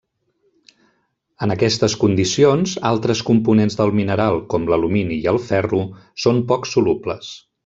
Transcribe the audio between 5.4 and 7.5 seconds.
ferro són poc solubles.